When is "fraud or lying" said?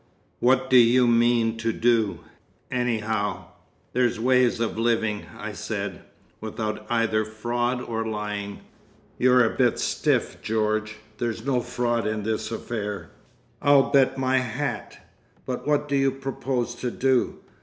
7.23-8.61